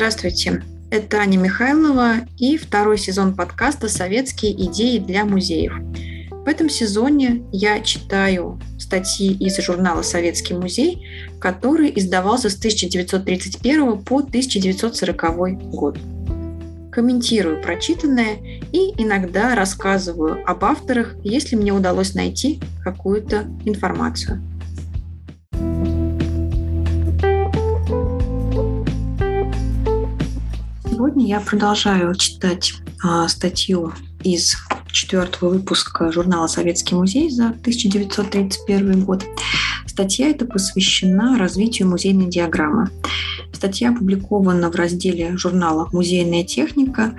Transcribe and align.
Здравствуйте, 0.00 0.62
это 0.90 1.18
Аня 1.18 1.36
Михайлова 1.36 2.26
и 2.38 2.56
второй 2.56 2.96
сезон 2.96 3.36
подкаста 3.36 3.86
«Советские 3.86 4.52
идеи 4.52 4.96
для 4.96 5.26
музеев». 5.26 5.74
В 6.30 6.48
этом 6.48 6.70
сезоне 6.70 7.42
я 7.52 7.80
читаю 7.80 8.58
статьи 8.78 9.30
из 9.34 9.58
журнала 9.58 10.00
«Советский 10.00 10.54
музей», 10.54 11.06
который 11.38 11.92
издавался 11.94 12.48
с 12.48 12.56
1931 12.56 13.98
по 13.98 14.20
1940 14.20 15.68
год. 15.68 15.98
Комментирую 16.90 17.60
прочитанное 17.60 18.38
и 18.72 18.94
иногда 18.96 19.54
рассказываю 19.54 20.42
об 20.46 20.64
авторах, 20.64 21.14
если 21.24 21.56
мне 21.56 21.72
удалось 21.72 22.14
найти 22.14 22.58
какую-то 22.82 23.44
информацию. 23.66 24.40
Сегодня 31.00 31.28
я 31.28 31.40
продолжаю 31.40 32.14
читать 32.14 32.74
а, 33.02 33.26
статью 33.26 33.94
из 34.22 34.58
четвертого 34.92 35.48
выпуска 35.48 36.12
журнала 36.12 36.46
«Советский 36.46 36.94
музей» 36.94 37.30
за 37.30 37.46
1931 37.46 39.06
год. 39.06 39.24
Статья 39.86 40.28
эта 40.28 40.44
посвящена 40.44 41.38
развитию 41.38 41.88
музейной 41.88 42.28
диаграммы. 42.28 42.90
Статья 43.54 43.92
опубликована 43.92 44.70
в 44.70 44.74
разделе 44.74 45.38
журнала 45.38 45.88
«Музейная 45.90 46.44
техника», 46.44 47.14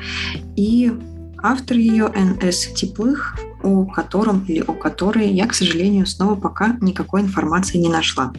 и 0.55 0.93
автор 1.41 1.77
ее 1.77 2.11
Н.С. 2.13 2.67
Теплых, 2.75 3.35
о 3.63 3.85
котором 3.85 4.45
или 4.45 4.59
о 4.59 4.73
которой 4.73 5.27
я, 5.33 5.47
к 5.47 5.55
сожалению, 5.55 6.05
снова 6.05 6.35
пока 6.35 6.77
никакой 6.81 7.21
информации 7.21 7.79
не 7.79 7.89
нашла 7.89 8.31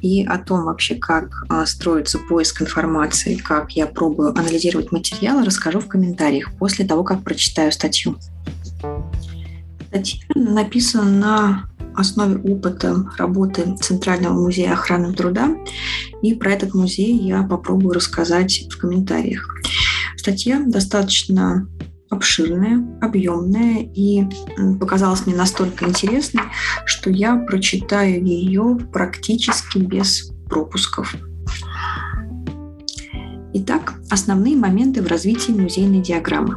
и 0.00 0.24
о 0.24 0.38
том 0.38 0.64
вообще, 0.64 0.94
как 0.94 1.44
а, 1.48 1.66
строится 1.66 2.18
поиск 2.18 2.62
информации, 2.62 3.36
как 3.36 3.72
я 3.72 3.86
пробую 3.86 4.30
анализировать 4.30 4.92
материалы, 4.92 5.44
расскажу 5.44 5.80
в 5.80 5.88
комментариях 5.88 6.52
после 6.58 6.86
того, 6.86 7.04
как 7.04 7.22
прочитаю 7.22 7.72
статью. 7.72 8.16
Статья 9.88 10.20
написана 10.34 11.10
на 11.10 11.70
основе 11.94 12.36
опыта 12.36 13.10
работы 13.18 13.76
Центрального 13.80 14.34
музея 14.34 14.72
охраны 14.72 15.12
труда, 15.12 15.50
и 16.22 16.34
про 16.34 16.52
этот 16.52 16.74
музей 16.74 17.16
я 17.16 17.42
попробую 17.42 17.94
рассказать 17.94 18.66
в 18.70 18.78
комментариях. 18.78 19.54
Статья 20.16 20.62
достаточно 20.64 21.66
обширная, 22.10 22.84
объемная 23.00 23.88
и 23.94 24.24
показалась 24.78 25.26
мне 25.26 25.34
настолько 25.34 25.86
интересной, 25.86 26.42
что 26.84 27.08
я 27.08 27.36
прочитаю 27.36 28.24
ее 28.24 28.78
практически 28.92 29.78
без 29.78 30.30
пропусков. 30.48 31.14
Итак, 33.54 33.94
основные 34.10 34.56
моменты 34.56 35.02
в 35.02 35.06
развитии 35.06 35.52
музейной 35.52 36.02
диаграммы. 36.02 36.56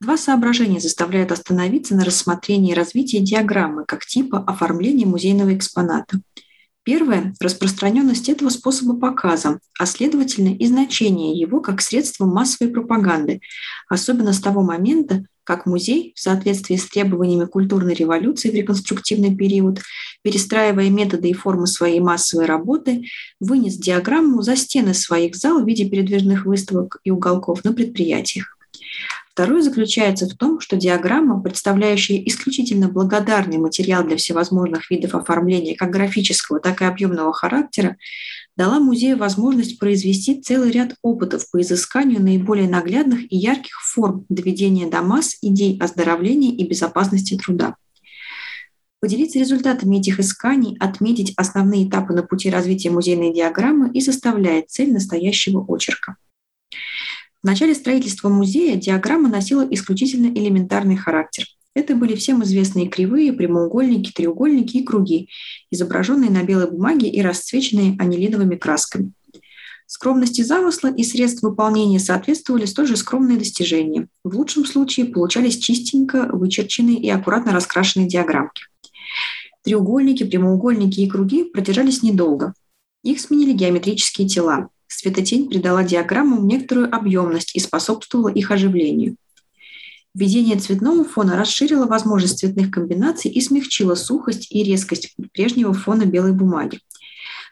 Два 0.00 0.16
соображения 0.16 0.80
заставляют 0.80 1.32
остановиться 1.32 1.94
на 1.94 2.04
рассмотрении 2.04 2.72
развития 2.72 3.20
диаграммы 3.20 3.84
как 3.86 4.06
типа 4.06 4.38
оформления 4.38 5.04
музейного 5.06 5.54
экспоната– 5.54 6.20
Первое– 6.88 7.34
распространенность 7.40 8.30
этого 8.30 8.48
способа 8.48 8.98
показа, 8.98 9.60
а 9.78 9.84
следовательно 9.84 10.54
и 10.54 10.66
значение 10.66 11.38
его 11.38 11.60
как 11.60 11.82
средства 11.82 12.24
массовой 12.24 12.72
пропаганды, 12.72 13.42
особенно 13.90 14.32
с 14.32 14.40
того 14.40 14.62
момента, 14.62 15.26
как 15.44 15.66
музей, 15.66 16.14
в 16.16 16.20
соответствии 16.20 16.76
с 16.76 16.88
требованиями 16.88 17.44
культурной 17.44 17.92
революции 17.92 18.50
в 18.50 18.54
реконструктивный 18.54 19.36
период, 19.36 19.82
перестраивая 20.22 20.88
методы 20.88 21.28
и 21.28 21.34
формы 21.34 21.66
своей 21.66 22.00
массовой 22.00 22.46
работы, 22.46 23.04
вынес 23.38 23.76
диаграмму 23.76 24.40
за 24.40 24.56
стены 24.56 24.94
своих 24.94 25.36
зал 25.36 25.62
в 25.62 25.66
виде 25.66 25.86
передвижных 25.90 26.46
выставок 26.46 27.00
и 27.04 27.10
уголков 27.10 27.64
на 27.64 27.74
предприятиях. 27.74 28.57
Второе 29.38 29.62
заключается 29.62 30.26
в 30.26 30.36
том, 30.36 30.58
что 30.58 30.76
диаграмма, 30.76 31.40
представляющая 31.40 32.20
исключительно 32.26 32.88
благодарный 32.88 33.58
материал 33.58 34.04
для 34.04 34.16
всевозможных 34.16 34.90
видов 34.90 35.14
оформления 35.14 35.76
как 35.76 35.90
графического, 35.90 36.58
так 36.58 36.82
и 36.82 36.84
объемного 36.84 37.32
характера, 37.32 37.98
дала 38.56 38.80
музею 38.80 39.16
возможность 39.16 39.78
произвести 39.78 40.42
целый 40.42 40.72
ряд 40.72 40.96
опытов 41.02 41.48
по 41.52 41.60
изысканию 41.60 42.20
наиболее 42.20 42.68
наглядных 42.68 43.32
и 43.32 43.36
ярких 43.36 43.80
форм 43.80 44.26
доведения 44.28 44.90
до 44.90 45.02
масс 45.02 45.36
идей 45.40 45.78
оздоровления 45.78 46.52
и 46.56 46.66
безопасности 46.66 47.38
труда. 47.38 47.76
Поделиться 48.98 49.38
результатами 49.38 49.98
этих 49.98 50.18
исканий, 50.18 50.76
отметить 50.80 51.32
основные 51.36 51.88
этапы 51.88 52.12
на 52.12 52.24
пути 52.24 52.50
развития 52.50 52.90
музейной 52.90 53.32
диаграммы 53.32 53.92
и 53.92 54.00
составляет 54.00 54.70
цель 54.70 54.92
настоящего 54.92 55.64
очерка. 55.68 56.16
Начале 57.48 57.74
строительства 57.74 58.28
музея 58.28 58.76
диаграмма 58.76 59.30
носила 59.30 59.66
исключительно 59.70 60.26
элементарный 60.26 60.96
характер. 60.96 61.46
Это 61.72 61.96
были 61.96 62.14
всем 62.14 62.44
известные 62.44 62.88
кривые, 62.88 63.32
прямоугольники, 63.32 64.12
треугольники 64.12 64.76
и 64.76 64.84
круги, 64.84 65.30
изображенные 65.70 66.30
на 66.30 66.42
белой 66.42 66.70
бумаге 66.70 67.08
и 67.08 67.22
расцвеченные 67.22 67.96
анилиновыми 67.98 68.56
красками. 68.56 69.12
Скромности 69.86 70.42
замысла 70.42 70.92
и 70.92 71.02
средств 71.02 71.42
выполнения 71.42 71.98
соответствовали 71.98 72.66
столь 72.66 72.88
же 72.88 72.98
скромные 72.98 73.38
достижения. 73.38 74.08
В 74.24 74.36
лучшем 74.36 74.66
случае 74.66 75.06
получались 75.06 75.56
чистенько 75.56 76.28
вычерченные 76.30 76.98
и 76.98 77.08
аккуратно 77.08 77.52
раскрашенные 77.52 78.10
диаграммки. 78.10 78.64
Треугольники, 79.64 80.24
прямоугольники 80.24 81.00
и 81.00 81.08
круги 81.08 81.44
продержались 81.44 82.02
недолго. 82.02 82.52
Их 83.02 83.18
сменили 83.18 83.54
геометрические 83.54 84.28
тела. 84.28 84.68
Светотень 84.88 85.48
придала 85.48 85.84
диаграммам 85.84 86.46
некоторую 86.46 86.94
объемность 86.94 87.54
и 87.54 87.60
способствовала 87.60 88.28
их 88.28 88.50
оживлению. 88.50 89.16
Введение 90.14 90.56
цветного 90.56 91.04
фона 91.04 91.36
расширило 91.36 91.86
возможность 91.86 92.38
цветных 92.38 92.70
комбинаций 92.70 93.30
и 93.30 93.40
смягчило 93.40 93.94
сухость 93.94 94.48
и 94.50 94.64
резкость 94.64 95.14
прежнего 95.32 95.72
фона 95.74 96.06
белой 96.06 96.32
бумаги. 96.32 96.80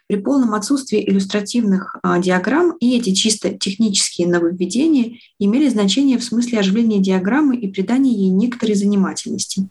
При 0.07 0.17
полном 0.17 0.53
отсутствии 0.53 1.07
иллюстративных 1.07 1.97
а, 2.01 2.19
диаграмм 2.19 2.75
и 2.79 2.97
эти 2.97 3.13
чисто 3.13 3.49
технические 3.51 4.27
нововведения 4.27 5.19
имели 5.37 5.69
значение 5.69 6.17
в 6.17 6.23
смысле 6.23 6.59
оживления 6.59 6.99
диаграммы 6.99 7.57
и 7.57 7.71
придания 7.71 8.11
ей 8.11 8.29
некоторой 8.29 8.75
занимательности. 8.75 9.69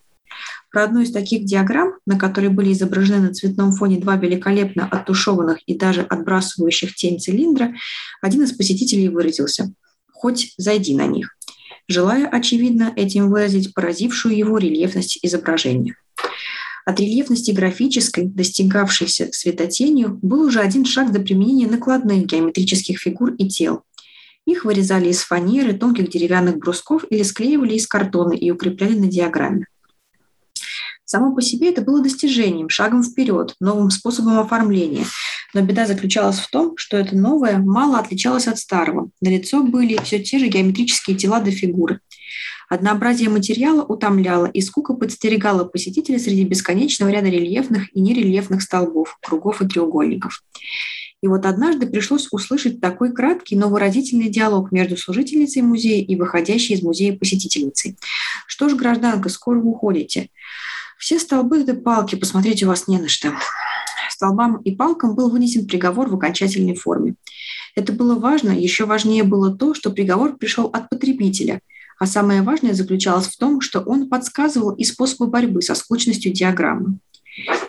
Про 0.76 0.84
одну 0.84 1.00
из 1.00 1.10
таких 1.10 1.46
диаграмм, 1.46 1.94
на 2.04 2.18
которой 2.18 2.50
были 2.50 2.70
изображены 2.70 3.28
на 3.28 3.32
цветном 3.32 3.72
фоне 3.72 3.98
два 3.98 4.16
великолепно 4.16 4.86
оттушеванных 4.86 5.60
и 5.64 5.74
даже 5.74 6.02
отбрасывающих 6.02 6.94
тень 6.94 7.18
цилиндра, 7.18 7.72
один 8.20 8.42
из 8.42 8.52
посетителей 8.52 9.08
выразился 9.08 9.72
«хоть 10.12 10.52
зайди 10.58 10.94
на 10.94 11.06
них», 11.06 11.34
желая, 11.88 12.28
очевидно, 12.28 12.92
этим 12.94 13.30
выразить 13.30 13.72
поразившую 13.72 14.36
его 14.36 14.58
рельефность 14.58 15.18
изображения. 15.22 15.96
От 16.84 17.00
рельефности 17.00 17.52
графической, 17.52 18.26
достигавшейся 18.26 19.30
светотенью, 19.32 20.18
был 20.20 20.42
уже 20.42 20.60
один 20.60 20.84
шаг 20.84 21.10
до 21.10 21.20
применения 21.20 21.68
накладных 21.68 22.26
геометрических 22.26 22.98
фигур 22.98 23.32
и 23.38 23.48
тел. 23.48 23.80
Их 24.46 24.66
вырезали 24.66 25.08
из 25.08 25.22
фанеры, 25.22 25.72
тонких 25.72 26.10
деревянных 26.10 26.58
брусков 26.58 27.06
или 27.08 27.22
склеивали 27.22 27.76
из 27.76 27.86
картона 27.86 28.34
и 28.34 28.50
укрепляли 28.50 28.98
на 28.98 29.06
диаграмме. 29.06 29.64
Само 31.16 31.34
по 31.34 31.40
себе 31.40 31.70
это 31.70 31.80
было 31.80 32.02
достижением, 32.02 32.68
шагом 32.68 33.02
вперед, 33.02 33.54
новым 33.58 33.88
способом 33.88 34.38
оформления. 34.38 35.06
Но 35.54 35.62
беда 35.62 35.86
заключалась 35.86 36.38
в 36.38 36.50
том, 36.50 36.76
что 36.76 36.98
это 36.98 37.16
новое 37.16 37.56
мало 37.56 37.98
отличалось 37.98 38.46
от 38.46 38.58
старого. 38.58 39.08
На 39.22 39.30
лицо 39.30 39.62
были 39.62 39.98
все 40.04 40.22
те 40.22 40.38
же 40.38 40.48
геометрические 40.48 41.16
тела 41.16 41.40
до 41.40 41.50
фигуры. 41.50 42.00
Однообразие 42.68 43.30
материала 43.30 43.82
утомляло, 43.82 44.44
и 44.44 44.60
скука 44.60 44.92
подстерегала 44.92 45.64
посетителя 45.64 46.18
среди 46.18 46.44
бесконечного 46.44 47.08
ряда 47.08 47.30
рельефных 47.30 47.96
и 47.96 48.00
нерельефных 48.02 48.60
столбов, 48.60 49.18
кругов 49.22 49.62
и 49.62 49.66
треугольников. 49.66 50.42
И 51.22 51.28
вот 51.28 51.46
однажды 51.46 51.86
пришлось 51.86 52.28
услышать 52.30 52.82
такой 52.82 53.14
краткий, 53.14 53.56
но 53.56 53.70
выразительный 53.70 54.28
диалог 54.28 54.70
между 54.70 54.98
служительницей 54.98 55.62
музея 55.62 56.04
и 56.04 56.14
выходящей 56.14 56.74
из 56.74 56.82
музея 56.82 57.16
посетительницей. 57.16 57.96
«Что 58.46 58.68
ж, 58.68 58.74
гражданка, 58.74 59.30
скоро 59.30 59.58
уходите?» 59.58 60.28
Все 60.98 61.18
столбы 61.18 61.62
да 61.64 61.74
палки, 61.74 62.14
посмотреть 62.14 62.62
у 62.62 62.68
вас 62.68 62.88
не 62.88 62.98
на 62.98 63.08
что. 63.08 63.32
Столбам 64.10 64.56
и 64.62 64.74
палкам 64.74 65.14
был 65.14 65.28
вынесен 65.28 65.66
приговор 65.66 66.08
в 66.08 66.14
окончательной 66.14 66.74
форме. 66.74 67.16
Это 67.74 67.92
было 67.92 68.14
важно, 68.14 68.50
еще 68.50 68.86
важнее 68.86 69.22
было 69.22 69.54
то, 69.54 69.74
что 69.74 69.90
приговор 69.90 70.36
пришел 70.36 70.66
от 70.66 70.88
потребителя, 70.88 71.60
а 71.98 72.06
самое 72.06 72.40
важное 72.42 72.72
заключалось 72.72 73.26
в 73.26 73.36
том, 73.36 73.60
что 73.60 73.80
он 73.80 74.08
подсказывал 74.08 74.70
и 74.72 74.84
способы 74.84 75.26
борьбы 75.26 75.60
со 75.60 75.74
скучностью 75.74 76.32
диаграммы. 76.32 76.98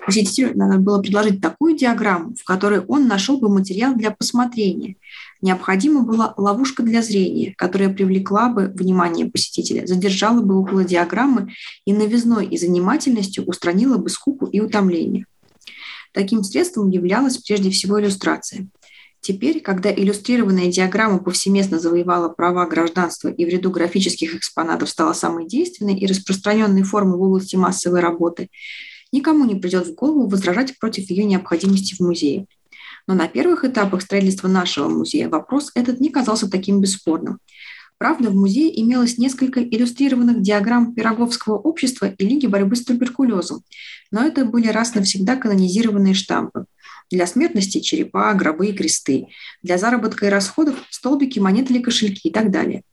Посетителю 0.06 0.58
надо 0.58 0.78
было 0.78 1.02
предложить 1.02 1.42
такую 1.42 1.76
диаграмму, 1.76 2.34
в 2.36 2.44
которой 2.46 2.80
он 2.80 3.08
нашел 3.08 3.38
бы 3.38 3.50
материал 3.50 3.96
для 3.96 4.12
посмотрения. 4.12 4.96
Необходима 5.42 6.04
была 6.04 6.34
ловушка 6.38 6.84
для 6.84 7.02
зрения, 7.02 7.54
которая 7.58 7.90
привлекла 7.90 8.50
бы 8.50 8.72
внимание 8.74 9.30
посетителя, 9.30 9.86
задержала 9.86 10.42
бы 10.42 10.58
около 10.60 10.84
диаграммы 10.86 11.52
и 11.86 11.94
новизной 11.94 12.48
и 12.48 12.58
занимательностью 12.58 13.44
устранила 13.46 13.98
бы 13.98 14.10
скуку 14.10 14.46
и 14.46 14.62
утомление. 14.62 15.26
Таким 16.14 16.44
средством 16.44 16.90
являлась 16.90 17.38
прежде 17.38 17.70
всего 17.70 18.00
иллюстрация. 18.00 18.68
Теперь, 19.20 19.60
когда 19.60 19.94
иллюстрированная 19.94 20.72
диаграмма 20.72 21.20
повсеместно 21.20 21.80
завоевала 21.80 22.30
права 22.30 22.66
гражданства 22.66 23.28
и 23.28 23.46
в 23.46 23.50
ряду 23.50 23.72
графических 23.72 24.36
экспонатов 24.36 24.90
стала 24.90 25.12
самой 25.14 25.48
действенной 25.48 25.98
и 25.98 26.08
распространенной 26.08 26.84
формой 26.84 27.18
в 27.18 27.22
области 27.24 27.56
массовой 27.58 28.00
работы, 28.00 28.50
никому 29.12 29.46
не 29.46 29.56
придет 29.56 29.88
в 29.88 29.96
голову 29.96 30.28
возражать 30.28 30.78
против 30.80 31.10
ее 31.10 31.24
необходимости 31.24 31.96
в 31.96 32.00
музее. 32.00 32.48
Но 33.08 33.14
на 33.14 33.28
первых 33.28 33.64
этапах 33.64 34.02
строительства 34.02 34.48
нашего 34.48 34.90
музея 34.90 35.30
вопрос 35.30 35.72
этот 35.76 36.00
не 36.00 36.10
казался 36.10 36.50
таким 36.50 36.82
бесспорным. 36.82 37.40
Правда, 37.98 38.30
в 38.30 38.36
музее 38.36 38.80
имелось 38.80 39.18
несколько 39.18 39.64
иллюстрированных 39.64 40.42
диаграмм 40.42 40.94
Пироговского 40.94 41.58
общества 41.58 42.14
и 42.16 42.26
Лиги 42.26 42.46
борьбы 42.46 42.76
с 42.76 42.84
туберкулезом, 42.84 43.64
но 44.12 44.24
это 44.24 44.46
были 44.46 44.68
раз 44.68 44.94
навсегда 44.94 45.36
канонизированные 45.36 46.14
штампы. 46.14 46.66
Для 47.10 47.26
смертности– 47.26 47.80
черепа, 47.82 48.34
гробы 48.34 48.68
и 48.68 48.74
кресты. 48.74 49.28
Для 49.64 49.78
заработка 49.78 50.26
и 50.26 50.30
расходов– 50.30 50.76
столбики, 50.90 51.40
монеты 51.40 51.74
или 51.74 51.82
кошельки 51.82 52.28
и 52.28 52.32
так 52.32 52.52
далее. 52.52 52.84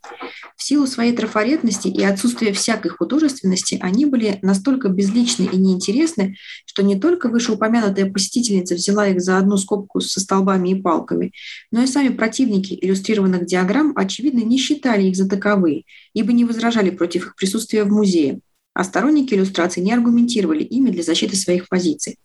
В 0.56 0.62
силу 0.62 0.87
своей 0.87 1.14
трафаретности 1.16 1.88
и 1.88 2.02
отсутствия 2.05 2.52
всякой 2.52 2.90
художественности 2.90 3.76
они 3.81 4.06
были 4.06 4.38
настолько 4.43 4.88
безличны 4.88 5.49
и 5.52 5.56
неинтересны, 5.56 6.37
что 6.64 6.84
не 6.84 6.99
только 6.99 7.28
вышеупомянутая 7.28 8.11
посетительница 8.11 8.76
взяла 8.76 9.08
их 9.08 9.20
за 9.20 9.37
одну 9.37 9.56
скобку 9.56 10.00
со 10.00 10.20
столбами 10.20 10.70
и 10.70 10.81
палками, 10.81 11.32
но 11.72 11.82
и 11.82 11.87
сами 11.88 12.10
противники 12.10 12.78
иллюстрированных 12.81 13.46
диаграмм, 13.46 13.93
очевидно, 13.96 14.40
не 14.40 14.58
считали 14.58 15.08
их 15.08 15.17
за 15.17 15.28
таковые, 15.28 15.84
ибо 16.12 16.32
не 16.32 16.44
возражали 16.44 16.90
против 16.90 17.26
их 17.26 17.37
присутствия 17.37 17.82
в 17.82 17.90
музее, 17.90 18.38
а 18.75 18.84
сторонники 18.84 19.34
иллюстраций 19.34 19.82
не 19.82 19.93
аргументировали 19.93 20.62
ими 20.62 20.90
для 20.90 21.02
защиты 21.02 21.37
своих 21.37 21.69
позиций. 21.69 22.17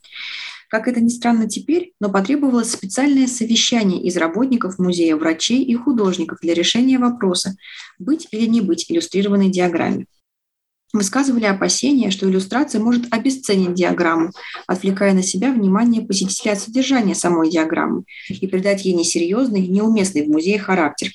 Как 0.70 0.88
это 0.88 1.02
ни 1.02 1.10
странно 1.10 1.50
теперь, 1.50 1.94
но 2.00 2.12
потребовалось 2.12 2.72
специальное 2.72 3.26
совещание 3.26 4.04
из 4.04 4.16
работников 4.18 4.78
музея, 4.78 5.16
врачей 5.16 5.64
и 5.64 5.74
художников 5.74 6.40
для 6.42 6.54
решения 6.54 7.00
вопроса, 7.00 7.56
быть 7.98 8.28
или 8.30 8.46
не 8.46 8.62
быть 8.62 8.86
иллюстрированной 8.88 9.50
диаграмме. 9.50 10.06
Высказывали 10.94 11.46
опасения, 11.46 12.12
что 12.12 12.30
иллюстрация 12.30 12.82
может 12.82 13.12
обесценить 13.12 13.74
диаграмму, 13.74 14.32
отвлекая 14.68 15.14
на 15.14 15.24
себя 15.24 15.52
внимание 15.52 16.04
посетителя 16.04 16.52
от 16.52 16.60
содержания 16.60 17.16
самой 17.16 17.50
диаграммы 17.50 18.04
и 18.30 18.48
придать 18.48 18.86
ей 18.86 18.94
несерьезный, 18.94 19.68
неуместный 19.68 20.24
в 20.24 20.30
музее 20.30 20.60
характер. 20.60 21.10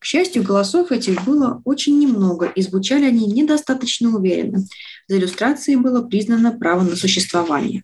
К 0.00 0.04
счастью, 0.04 0.42
голосов 0.42 0.90
этих 0.90 1.24
было 1.24 1.62
очень 1.64 1.98
немного, 2.00 2.46
и 2.46 2.62
звучали 2.62 3.04
они 3.04 3.26
недостаточно 3.26 4.14
уверенно. 4.16 4.64
За 5.06 5.18
иллюстрацией 5.18 5.76
было 5.76 6.02
признано 6.02 6.52
право 6.52 6.82
на 6.82 6.96
существование. 6.96 7.82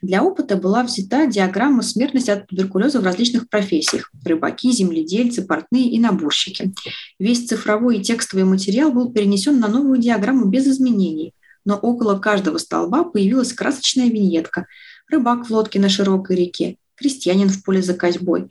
Для 0.00 0.22
опыта 0.22 0.56
была 0.56 0.82
взята 0.82 1.26
диаграмма 1.26 1.82
смертности 1.82 2.30
от 2.30 2.46
туберкулеза 2.46 3.00
в 3.00 3.04
различных 3.04 3.48
профессиях– 3.48 4.10
рыбаки, 4.24 4.72
земледельцы, 4.72 5.42
портные 5.42 5.90
и 5.90 5.98
наборщики. 5.98 6.72
Весь 7.18 7.46
цифровой 7.46 7.98
и 7.98 8.02
текстовый 8.02 8.44
материал 8.44 8.92
был 8.92 9.12
перенесен 9.12 9.60
на 9.60 9.68
новую 9.68 9.98
диаграмму 9.98 10.46
без 10.46 10.66
изменений, 10.66 11.34
но 11.64 11.76
около 11.76 12.18
каждого 12.18 12.58
столба 12.58 13.04
появилась 13.04 13.52
красочная 13.52 14.08
виньетка– 14.08 14.66
рыбак 15.12 15.46
в 15.46 15.50
лодке 15.50 15.78
на 15.78 15.88
широкой 15.88 16.36
реке, 16.36 16.76
крестьянин 16.96 17.48
в 17.48 17.62
поле 17.62 17.82
за 17.82 17.94
козьбой, 17.94 18.50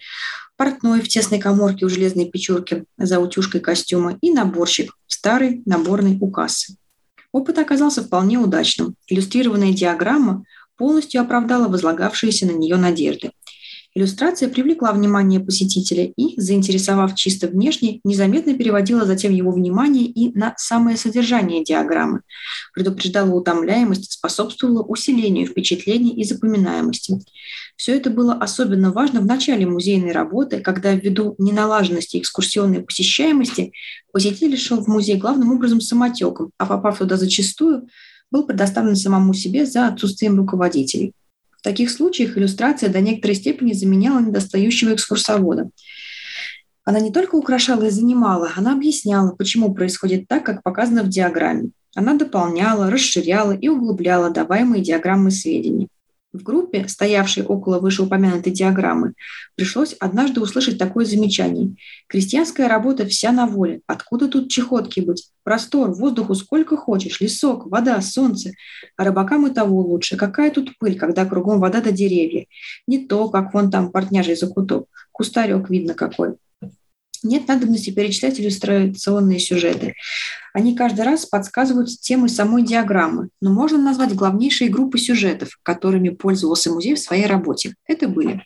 портной 0.55 1.01
в 1.01 1.07
тесной 1.07 1.39
коморке 1.39 1.85
у 1.85 1.89
железной 1.89 2.29
печурки 2.29 2.85
за 2.97 3.19
утюжкой 3.19 3.61
костюма 3.61 4.17
и 4.21 4.31
наборщик 4.31 4.95
в 5.07 5.13
старой 5.13 5.63
наборной 5.65 6.17
у 6.21 6.29
кассы. 6.29 6.77
Опыт 7.31 7.57
оказался 7.57 8.03
вполне 8.03 8.37
удачным. 8.37 8.95
Иллюстрированная 9.07 9.73
диаграмма– 9.73 10.43
полностью 10.81 11.21
оправдала 11.21 11.67
возлагавшиеся 11.67 12.47
на 12.47 12.53
нее 12.53 12.75
надежды. 12.75 13.29
Иллюстрация 13.93 14.49
привлекла 14.49 14.91
внимание 14.93 15.39
посетителя 15.39 16.11
и, 16.17 16.33
заинтересовав 16.41 17.13
чисто 17.13 17.47
внешне, 17.47 17.99
незаметно 18.03 18.55
переводила 18.55 19.05
затем 19.05 19.31
его 19.31 19.51
внимание 19.51 20.05
и 20.05 20.35
на 20.35 20.55
самое 20.57 20.97
содержание 20.97 21.63
диаграммы, 21.63 22.21
предупреждала 22.73 23.29
утомляемость, 23.29 24.13
способствовала 24.13 24.81
усилению 24.81 25.45
впечатлений 25.45 26.15
и 26.15 26.23
запоминаемости. 26.23 27.19
Все 27.75 27.95
это 27.95 28.09
было 28.09 28.33
особенно 28.33 28.91
важно 28.91 29.21
в 29.21 29.27
начале 29.27 29.67
музейной 29.67 30.13
работы, 30.13 30.61
когда 30.61 30.95
ввиду 30.95 31.35
неналаженности 31.37 32.17
экскурсионной 32.17 32.81
посещаемости 32.81 33.71
посетитель 34.11 34.57
шел 34.57 34.83
в 34.83 34.87
музей 34.87 35.17
главным 35.17 35.51
образом 35.51 35.79
самотеком, 35.79 36.49
а 36.57 36.65
попав 36.65 36.97
туда 36.97 37.17
зачастую, 37.17 37.87
был 38.31 38.45
предоставлен 38.45 38.95
самому 38.95 39.33
себе 39.33 39.65
за 39.65 39.87
отсутствием 39.87 40.37
руководителей. 40.37 41.13
В 41.51 41.61
таких 41.61 41.91
случаях 41.91 42.37
иллюстрация 42.37 42.89
до 42.89 43.01
некоторой 43.01 43.35
степени 43.35 43.73
заменяла 43.73 44.19
недостающего 44.19 44.95
экскурсовода. 44.95 45.69
Она 46.83 46.99
не 46.99 47.11
только 47.11 47.35
украшала 47.35 47.83
и 47.83 47.91
занимала, 47.91 48.49
она 48.55 48.73
объясняла, 48.73 49.35
почему 49.35 49.73
происходит 49.73 50.27
так, 50.27 50.43
как 50.43 50.63
показано 50.63 51.03
в 51.03 51.09
диаграмме. 51.09 51.69
Она 51.93 52.15
дополняла, 52.15 52.89
расширяла 52.89 53.51
и 53.51 53.67
углубляла 53.67 54.31
даваемые 54.31 54.81
диаграммы 54.81 55.29
сведений. 55.29 55.89
В 56.33 56.43
группе, 56.43 56.87
стоявшей 56.87 57.43
около 57.43 57.79
вышеупомянутой 57.79 58.53
диаграммы, 58.53 59.15
пришлось 59.55 59.93
однажды 59.99 60.39
услышать 60.39 60.77
такое 60.77 61.03
замечание. 61.03 61.75
Крестьянская 62.07 62.69
работа 62.69 63.05
вся 63.05 63.33
на 63.33 63.47
воле. 63.47 63.81
Откуда 63.85 64.29
тут 64.29 64.49
чехотки 64.49 65.01
быть? 65.01 65.29
Простор, 65.43 65.91
воздуху 65.91 66.33
сколько 66.35 66.77
хочешь, 66.77 67.19
лесок, 67.19 67.69
вода, 67.69 67.99
солнце. 68.01 68.51
А 68.95 69.03
рыбакам 69.03 69.45
и 69.47 69.53
того 69.53 69.81
лучше. 69.81 70.15
Какая 70.15 70.51
тут 70.51 70.77
пыль, 70.77 70.97
когда 70.97 71.25
кругом 71.25 71.59
вода 71.59 71.81
до 71.81 71.91
деревья? 71.91 72.45
Не 72.87 73.05
то, 73.05 73.27
как 73.27 73.53
вон 73.53 73.69
там 73.69 73.91
портняжий 73.91 74.37
закуток. 74.37 74.85
Кустарек 75.11 75.69
видно 75.69 75.95
какой. 75.95 76.35
Нет 77.23 77.47
надобности 77.47 77.91
перечислять 77.91 78.39
иллюстрационные 78.39 79.39
сюжеты. 79.39 79.95
Они 80.53 80.75
каждый 80.75 81.06
раз 81.06 81.25
подсказывают 81.25 81.89
темы 82.01 82.29
самой 82.29 82.63
диаграммы, 82.63 83.29
но 83.41 83.53
можно 83.53 83.77
назвать 83.77 84.15
главнейшие 84.15 84.69
группы 84.69 84.97
сюжетов, 84.97 85.59
которыми 85.62 86.09
пользовался 86.09 86.71
музей 86.71 86.95
в 86.95 87.00
своей 87.00 87.27
работе. 87.27 87.75
Это 87.88 88.07
были 88.07 88.44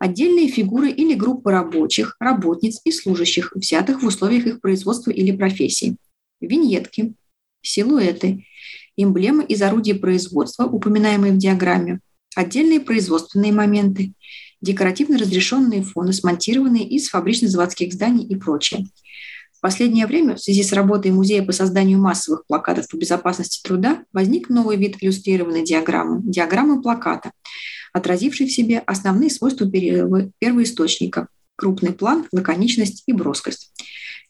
отдельные 0.00 0.48
фигуры 0.48 0.90
или 0.90 1.14
группы 1.14 1.50
рабочих, 1.50 2.16
работниц 2.18 2.80
и 2.84 2.92
служащих, 2.92 3.52
взятых 3.54 4.02
в 4.02 4.06
условиях 4.06 4.46
их 4.46 4.60
производства 4.60 5.10
или 5.10 5.36
профессии, 5.36 5.96
виньетки, 6.40 7.14
силуэты, 7.60 8.46
эмблемы 8.96 9.44
из 9.44 9.60
орудий 9.62 9.94
производства, 9.94 10.64
упоминаемые 10.64 11.32
в 11.32 11.38
диаграмме, 11.38 12.00
отдельные 12.34 12.80
производственные 12.80 13.52
моменты, 13.52 14.12
декоративно 14.64 15.18
разрешенные 15.18 15.82
фоны, 15.82 16.12
смонтированные 16.12 16.88
из 16.88 17.08
фабрично-заводских 17.10 17.92
зданий 17.92 18.26
и 18.26 18.34
прочее. 18.34 18.86
В 19.52 19.60
последнее 19.60 20.06
время 20.06 20.34
в 20.34 20.40
связи 20.40 20.62
с 20.62 20.72
работой 20.72 21.10
музея 21.10 21.42
по 21.42 21.52
созданию 21.52 21.98
массовых 21.98 22.46
плакатов 22.46 22.88
по 22.88 22.96
безопасности 22.96 23.62
труда 23.62 24.02
возник 24.12 24.48
новый 24.48 24.76
вид 24.76 24.96
иллюстрированной 25.00 25.64
диаграммы– 25.64 26.20
диаграммы 26.24 26.82
плаката, 26.82 27.30
отразивший 27.92 28.46
в 28.46 28.52
себе 28.52 28.80
основные 28.80 29.30
свойства 29.30 29.70
первоисточника– 29.70 31.28
крупный 31.56 31.92
план, 31.92 32.26
лаконичность 32.32 33.04
и 33.06 33.12
броскость. 33.12 33.72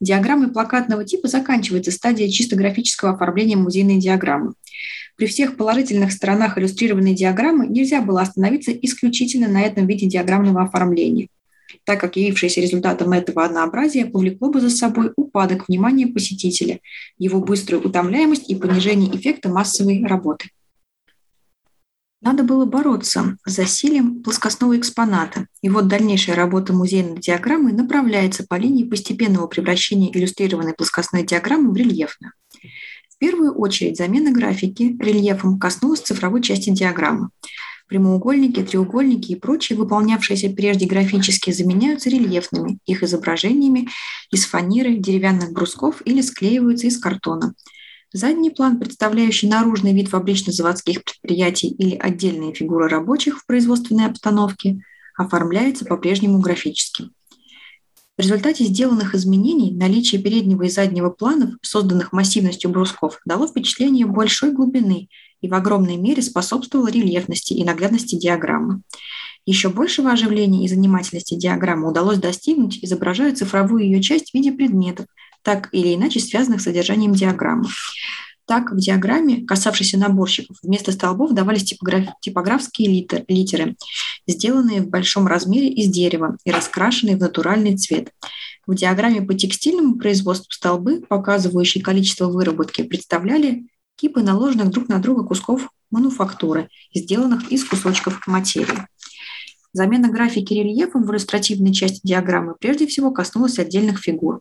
Диаграммой 0.00 0.50
плакатного 0.50 1.04
типа 1.04 1.28
заканчивается 1.28 1.90
стадия 1.90 2.28
чисто 2.28 2.56
графического 2.56 3.12
оформления 3.12 3.56
музейной 3.56 3.98
диаграммы. 3.98 4.54
При 5.16 5.26
всех 5.26 5.56
положительных 5.56 6.12
сторонах 6.12 6.58
иллюстрированной 6.58 7.14
диаграммы 7.14 7.66
нельзя 7.68 8.00
было 8.00 8.22
остановиться 8.22 8.72
исключительно 8.72 9.48
на 9.48 9.62
этом 9.62 9.86
виде 9.86 10.06
диаграммного 10.06 10.62
оформления, 10.62 11.28
так 11.84 12.00
как 12.00 12.16
явившееся 12.16 12.60
результатом 12.60 13.12
этого 13.12 13.44
однообразия 13.44 14.06
повлекло 14.06 14.50
бы 14.50 14.60
за 14.60 14.70
собой 14.70 15.12
упадок 15.16 15.68
внимания 15.68 16.08
посетителя, 16.08 16.80
его 17.16 17.40
быструю 17.40 17.86
утомляемость 17.86 18.50
и 18.50 18.56
понижение 18.56 19.14
эффекта 19.14 19.48
массовой 19.48 20.04
работы. 20.04 20.48
Надо 22.24 22.42
было 22.42 22.64
бороться 22.64 23.36
с 23.44 23.52
засилием 23.52 24.22
плоскостного 24.22 24.78
экспоната, 24.78 25.46
и 25.60 25.68
вот 25.68 25.88
дальнейшая 25.88 26.36
работа 26.36 26.72
музейной 26.72 27.20
диаграммы 27.20 27.72
направляется 27.72 28.46
по 28.48 28.54
линии 28.54 28.84
постепенного 28.84 29.46
превращения 29.46 30.10
иллюстрированной 30.10 30.72
плоскостной 30.72 31.24
диаграммы 31.24 31.70
в 31.70 31.76
рельефную. 31.76 32.32
В 33.10 33.18
первую 33.18 33.52
очередь 33.54 33.98
замена 33.98 34.32
графики 34.32 34.96
рельефом 34.98 35.58
коснулась 35.58 36.00
цифровой 36.00 36.40
части 36.40 36.70
диаграммы. 36.70 37.28
Прямоугольники, 37.88 38.62
треугольники 38.62 39.32
и 39.32 39.36
прочие, 39.36 39.76
выполнявшиеся 39.76 40.48
прежде 40.48 40.86
графически, 40.86 41.50
заменяются 41.50 42.08
рельефными, 42.08 42.78
их 42.86 43.02
изображениями 43.02 43.90
из 44.30 44.46
фанеры, 44.46 44.96
деревянных 44.96 45.52
брусков 45.52 46.00
или 46.06 46.22
склеиваются 46.22 46.86
из 46.86 46.98
картона. 46.98 47.52
Задний 48.14 48.50
план, 48.50 48.78
представляющий 48.78 49.48
наружный 49.48 49.92
вид 49.92 50.08
фабрично-заводских 50.08 51.02
предприятий 51.02 51.66
или 51.66 51.96
отдельные 51.96 52.54
фигуры 52.54 52.86
рабочих 52.88 53.40
в 53.40 53.44
производственной 53.44 54.06
обстановке, 54.06 54.78
оформляется 55.16 55.84
по-прежнему 55.84 56.38
графически. 56.38 57.10
В 58.16 58.22
результате 58.22 58.66
сделанных 58.66 59.16
изменений 59.16 59.74
наличие 59.74 60.22
переднего 60.22 60.62
и 60.62 60.70
заднего 60.70 61.10
планов, 61.10 61.54
созданных 61.60 62.12
массивностью 62.12 62.70
брусков, 62.70 63.18
дало 63.26 63.48
впечатление 63.48 64.06
большой 64.06 64.52
глубины 64.52 65.08
и 65.40 65.48
в 65.48 65.54
огромной 65.54 65.96
мере 65.96 66.22
способствовало 66.22 66.92
рельефности 66.92 67.52
и 67.52 67.64
наглядности 67.64 68.14
диаграммы. 68.14 68.82
Еще 69.44 69.70
большего 69.70 70.12
оживления 70.12 70.64
и 70.64 70.68
занимательности 70.68 71.34
диаграммы 71.34 71.90
удалось 71.90 72.18
достигнуть, 72.18 72.78
изображая 72.80 73.34
цифровую 73.34 73.82
ее 73.82 74.00
часть 74.00 74.30
в 74.30 74.34
виде 74.34 74.52
предметов, 74.52 75.06
так 75.44 75.68
или 75.72 75.94
иначе 75.94 76.18
связанных 76.18 76.60
с 76.60 76.64
содержанием 76.64 77.12
диаграммы. 77.12 77.68
Так, 78.46 78.72
в 78.72 78.78
диаграмме, 78.78 79.46
касавшейся 79.46 79.98
наборщиков, 79.98 80.58
вместо 80.62 80.92
столбов 80.92 81.32
давались 81.32 81.64
типограф... 81.64 82.08
типографские 82.20 82.88
литер... 82.88 83.24
литеры, 83.28 83.76
сделанные 84.26 84.82
в 84.82 84.88
большом 84.88 85.26
размере 85.26 85.68
из 85.68 85.88
дерева 85.88 86.36
и 86.44 86.50
раскрашенные 86.50 87.16
в 87.16 87.20
натуральный 87.20 87.76
цвет. 87.76 88.10
В 88.66 88.74
диаграмме 88.74 89.22
по 89.22 89.34
текстильному 89.34 89.96
производству 89.96 90.50
столбы, 90.50 91.02
показывающие 91.08 91.82
количество 91.82 92.26
выработки, 92.26 92.82
представляли 92.82 93.66
кипы 93.96 94.22
наложенных 94.22 94.70
друг 94.70 94.88
на 94.88 94.98
друга 94.98 95.24
кусков 95.24 95.68
мануфактуры, 95.90 96.68
сделанных 96.94 97.50
из 97.50 97.64
кусочков 97.64 98.26
материи. 98.26 98.86
Замена 99.74 100.08
графики 100.08 100.54
рельефом 100.54 101.02
в 101.02 101.10
иллюстративной 101.10 101.74
части 101.74 102.00
диаграммы 102.04 102.54
прежде 102.60 102.86
всего 102.86 103.10
коснулась 103.10 103.58
отдельных 103.58 103.98
фигур. 103.98 104.40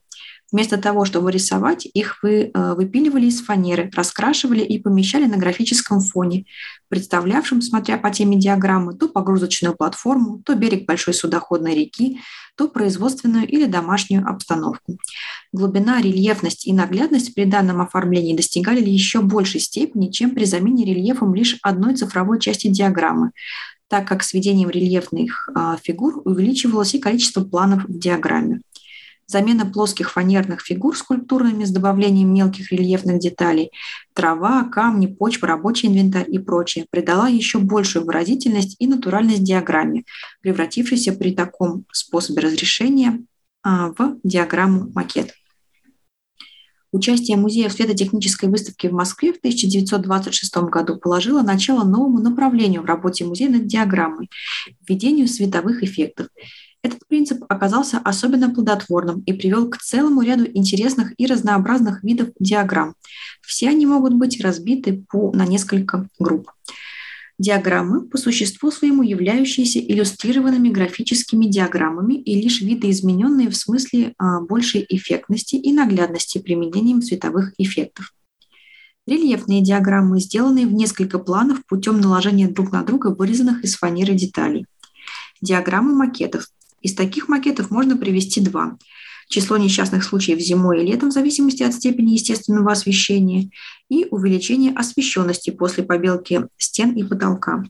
Вместо 0.51 0.77
того, 0.77 1.05
чтобы 1.05 1.31
рисовать, 1.31 1.87
их 1.91 2.19
вы, 2.21 2.51
э, 2.53 2.73
выпиливали 2.75 3.25
из 3.25 3.41
фанеры, 3.41 3.89
раскрашивали 3.95 4.61
и 4.61 4.77
помещали 4.77 5.25
на 5.25 5.37
графическом 5.37 6.01
фоне, 6.01 6.45
представлявшем, 6.89 7.63
смотря 7.63 7.97
по 7.97 8.11
теме 8.11 8.37
диаграммы, 8.37 8.93
то 8.93 9.09
погрузочную 9.09 9.75
платформу, 9.75 10.43
то 10.45 10.53
берег 10.53 10.85
большой 10.85 11.15
судоходной 11.15 11.73
реки, 11.73 12.19
то 12.55 12.67
производственную 12.67 13.47
или 13.47 13.65
домашнюю 13.65 14.27
обстановку. 14.27 14.99
Глубина, 15.51 15.99
рельефность 15.99 16.67
и 16.67 16.73
наглядность 16.73 17.33
при 17.33 17.45
данном 17.45 17.81
оформлении 17.81 18.35
достигали 18.35 18.87
еще 18.87 19.21
большей 19.21 19.59
степени, 19.59 20.11
чем 20.11 20.35
при 20.35 20.45
замене 20.45 20.85
рельефом 20.85 21.33
лишь 21.33 21.57
одной 21.63 21.95
цифровой 21.95 22.39
части 22.39 22.67
диаграммы, 22.67 23.31
так 23.93 24.07
как 24.07 24.23
с 24.23 24.33
введением 24.33 24.71
рельефных 24.71 25.49
а, 25.53 25.77
фигур 25.77 26.23
увеличивалось 26.25 26.95
и 26.95 26.99
количество 26.99 27.43
планов 27.43 27.83
в 27.83 27.99
диаграмме. 27.99 28.61
Замена 29.27 29.67
плоских 29.67 30.09
фанерных 30.09 30.61
фигур 30.61 30.97
скульптурными 30.97 31.63
с 31.63 31.69
добавлением 31.69 32.33
мелких 32.33 32.71
рельефных 32.71 33.19
деталей, 33.19 33.69
трава, 34.15 34.63
камни, 34.63 35.05
почва, 35.05 35.49
рабочий 35.49 35.89
инвентарь 35.89 36.25
и 36.27 36.39
прочее 36.39 36.87
придала 36.89 37.27
еще 37.27 37.59
большую 37.59 38.03
выразительность 38.03 38.77
и 38.79 38.87
натуральность 38.87 39.43
диаграмме, 39.43 40.05
превратившейся 40.41 41.13
при 41.13 41.35
таком 41.35 41.85
способе 41.91 42.41
разрешения 42.41 43.19
а, 43.61 43.89
в 43.95 44.17
диаграмму 44.23 44.89
макет. 44.95 45.35
Участие 46.93 47.37
музея 47.37 47.69
в 47.69 47.73
светотехнической 47.73 48.47
выставке 48.47 48.87
в 48.87 48.93
Москве 48.93 49.33
в 49.33 49.37
1926 49.37 50.55
году 50.69 50.97
положило 50.97 51.41
начало 51.41 51.83
новому 51.83 52.19
направлению 52.19 52.83
в 52.83 52.85
работе 52.85 53.25
музея 53.25 53.49
над 53.49 53.65
диаграммой– 53.65 54.29
введению 54.87 55.27
световых 55.27 55.81
эффектов. 55.81 56.27
Этот 56.83 56.99
принцип 57.07 57.43
оказался 57.49 57.97
особенно 57.97 58.53
плодотворным 58.53 59.21
и 59.21 59.33
привел 59.33 59.71
к 59.71 59.77
целому 59.77 60.21
ряду 60.21 60.45
интересных 60.45 61.13
и 61.17 61.25
разнообразных 61.25 62.03
видов 62.03 62.29
диаграмм. 62.39 62.93
Все 63.41 63.69
они 63.69 63.87
могут 63.87 64.13
быть 64.13 64.39
разбиты 64.39 65.03
по, 65.09 65.31
на 65.31 65.47
несколько 65.47 66.07
групп. 66.19 66.51
Диаграммы 67.39 68.07
по 68.07 68.17
существу 68.17 68.69
своему 68.69 69.01
являющиеся 69.01 69.79
иллюстрированными 69.79 70.69
графическими 70.69 71.45
диаграммами 71.45 72.13
и 72.13 72.39
лишь 72.39 72.61
видоизмененные 72.61 73.49
в 73.49 73.55
смысле 73.55 74.13
а, 74.17 74.41
большей 74.41 74.85
эффектности 74.87 75.55
и 75.55 75.73
наглядности 75.73 76.37
применением 76.37 77.01
цветовых 77.01 77.53
эффектов. 77.57 78.13
Рельефные 79.07 79.61
диаграммы, 79.61 80.19
сделанные 80.19 80.67
в 80.67 80.73
несколько 80.73 81.19
планов 81.19 81.65
путем 81.65 81.99
наложения 81.99 82.47
друг 82.47 82.71
на 82.71 82.83
друга 82.83 83.07
вырезанных 83.07 83.63
из 83.63 83.75
фанеры 83.75 84.13
деталей. 84.13 84.65
Диаграммы 85.41 85.93
макетов. 85.95 86.47
Из 86.81 86.93
таких 86.93 87.27
макетов 87.27 87.71
можно 87.71 87.97
привести 87.97 88.41
два– 88.41 88.77
число 89.27 89.57
несчастных 89.57 90.03
случаев 90.03 90.39
зимой 90.39 90.81
и 90.81 90.85
летом 90.85 91.09
в 91.09 91.13
зависимости 91.13 91.63
от 91.63 91.73
степени 91.73 92.11
естественного 92.11 92.71
освещения 92.71 93.49
и 93.89 94.05
увеличение 94.09 94.73
освещенности 94.73 95.49
после 95.49 95.83
побелки 95.83 96.47
стен 96.57 96.93
и 96.93 97.03
потолка. 97.03 97.63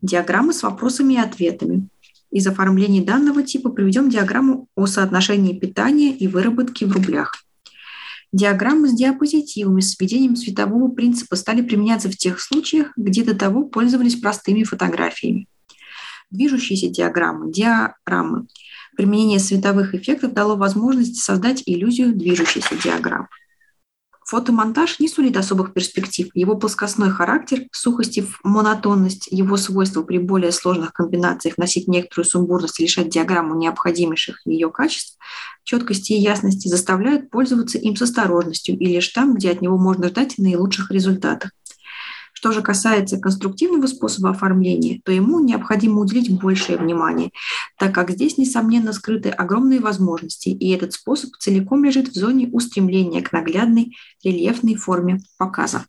Диаграммы 0.00 0.52
с 0.52 0.62
вопросами 0.62 1.14
и 1.14 1.18
ответами. 1.18 1.88
Из 2.30 2.46
оформления 2.46 3.02
данного 3.02 3.42
типа 3.42 3.70
приведем 3.70 4.10
диаграмму 4.10 4.68
о 4.74 4.86
соотношении 4.86 5.58
питания 5.58 6.12
и 6.12 6.26
выработки 6.26 6.84
в 6.84 6.92
рублях. 6.92 7.44
Диаграммы 8.32 8.88
с 8.88 8.92
диапозитивами 8.92 9.80
с 9.80 9.98
введением 9.98 10.36
светового 10.36 10.88
принципа 10.88 11.36
стали 11.36 11.62
применяться 11.62 12.10
в 12.10 12.16
тех 12.16 12.40
случаях, 12.40 12.92
где 12.96 13.24
до 13.24 13.34
того 13.34 13.64
пользовались 13.64 14.16
простыми 14.16 14.64
фотографиями. 14.64 15.46
Движущиеся 16.30 16.88
диаграммы, 16.88 17.52
диараммы– 17.52 18.46
Применение 18.96 19.38
световых 19.38 19.94
эффектов 19.94 20.32
дало 20.32 20.56
возможность 20.56 21.22
создать 21.22 21.62
иллюзию 21.66 22.14
движущейся 22.14 22.76
диаграммы. 22.82 23.28
Фотомонтаж 24.24 24.98
не 24.98 25.06
сулит 25.06 25.36
особых 25.36 25.72
перспектив. 25.72 26.28
Его 26.34 26.56
плоскостной 26.56 27.10
характер, 27.10 27.60
сухость 27.70 28.18
и 28.18 28.26
монотонность, 28.42 29.28
его 29.30 29.56
свойства 29.56 30.02
при 30.02 30.18
более 30.18 30.50
сложных 30.50 30.92
комбинациях 30.92 31.58
вносить 31.58 31.86
некоторую 31.86 32.24
сумбурность 32.24 32.80
и 32.80 32.82
лишать 32.82 33.08
диаграмму 33.08 33.54
необходимейших 33.54 34.44
ее 34.44 34.68
качеств, 34.70 35.16
четкости 35.62 36.14
и 36.14 36.20
ясности 36.20 36.66
заставляют 36.66 37.30
пользоваться 37.30 37.78
им 37.78 37.94
с 37.94 38.02
осторожностью 38.02 38.76
и 38.76 38.86
лишь 38.86 39.08
там, 39.08 39.34
где 39.34 39.50
от 39.50 39.60
него 39.60 39.78
можно 39.78 40.08
ждать 40.08 40.38
наилучших 40.38 40.90
результатов. 40.90 41.50
Что 42.38 42.52
же 42.52 42.60
касается 42.60 43.16
конструктивного 43.16 43.86
способа 43.86 44.28
оформления, 44.28 45.00
то 45.06 45.10
ему 45.10 45.40
необходимо 45.40 46.02
уделить 46.02 46.38
большее 46.38 46.76
внимание, 46.76 47.30
так 47.78 47.94
как 47.94 48.10
здесь, 48.10 48.36
несомненно, 48.36 48.92
скрыты 48.92 49.30
огромные 49.30 49.80
возможности, 49.80 50.50
и 50.50 50.70
этот 50.70 50.92
способ 50.92 51.30
целиком 51.38 51.82
лежит 51.82 52.08
в 52.08 52.14
зоне 52.14 52.50
устремления 52.52 53.22
к 53.22 53.32
наглядной 53.32 53.96
рельефной 54.22 54.74
форме 54.74 55.22
показа. 55.38 55.86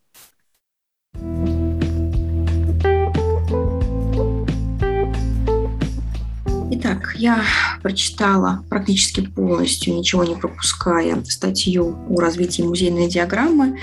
Итак, 6.88 7.16
я 7.16 7.42
прочитала 7.82 8.64
практически 8.70 9.20
полностью, 9.20 9.94
ничего 9.94 10.24
не 10.24 10.34
пропуская, 10.34 11.22
статью 11.24 11.98
о 12.08 12.18
развитии 12.18 12.62
музейной 12.62 13.08
диаграммы. 13.08 13.78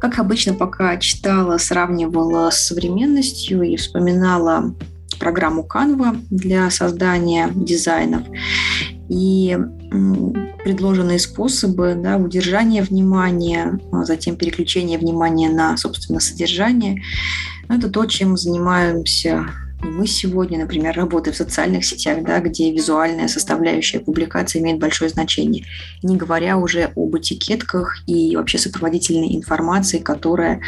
Как 0.00 0.20
обычно, 0.20 0.54
пока 0.54 0.96
читала, 0.98 1.58
сравнивала 1.58 2.50
с 2.50 2.68
современностью 2.68 3.62
и 3.62 3.74
вспоминала 3.76 4.72
программу 5.18 5.66
Canva 5.68 6.16
для 6.30 6.70
создания 6.70 7.50
дизайнов 7.52 8.22
и 9.08 9.58
предложенные 10.62 11.18
способы 11.18 11.96
да, 11.96 12.18
удержания 12.18 12.84
внимания, 12.84 13.80
а 13.90 14.04
затем 14.04 14.36
переключения 14.36 14.96
внимания 14.96 15.50
на, 15.50 15.76
собственно, 15.76 16.20
содержание. 16.20 17.02
Это 17.68 17.90
то, 17.90 18.06
чем 18.06 18.36
занимаемся 18.36 19.48
и 19.84 19.86
мы 19.86 20.06
сегодня, 20.06 20.58
например, 20.58 20.96
работаем 20.96 21.34
в 21.34 21.36
социальных 21.36 21.84
сетях, 21.84 22.24
да, 22.24 22.40
где 22.40 22.72
визуальная 22.72 23.28
составляющая 23.28 24.00
публикации 24.00 24.60
имеет 24.60 24.78
большое 24.78 25.10
значение, 25.10 25.66
не 26.02 26.16
говоря 26.16 26.56
уже 26.56 26.90
об 26.96 27.16
этикетках 27.16 27.98
и 28.06 28.34
вообще 28.34 28.58
сопроводительной 28.58 29.36
информации, 29.36 29.98
которая 29.98 30.60